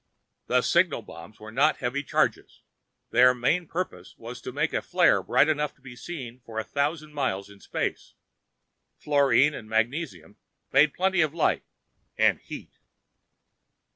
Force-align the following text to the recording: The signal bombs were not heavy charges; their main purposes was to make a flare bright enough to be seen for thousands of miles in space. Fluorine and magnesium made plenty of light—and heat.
The 0.47 0.63
signal 0.63 1.03
bombs 1.03 1.39
were 1.39 1.51
not 1.51 1.77
heavy 1.77 2.01
charges; 2.01 2.63
their 3.11 3.35
main 3.35 3.67
purposes 3.67 4.15
was 4.17 4.41
to 4.41 4.51
make 4.51 4.73
a 4.73 4.81
flare 4.81 5.21
bright 5.21 5.47
enough 5.47 5.75
to 5.75 5.81
be 5.81 5.95
seen 5.95 6.39
for 6.43 6.63
thousands 6.63 7.11
of 7.11 7.13
miles 7.13 7.51
in 7.51 7.59
space. 7.59 8.15
Fluorine 8.97 9.53
and 9.53 9.69
magnesium 9.69 10.37
made 10.71 10.95
plenty 10.95 11.21
of 11.21 11.35
light—and 11.35 12.39
heat. 12.39 12.79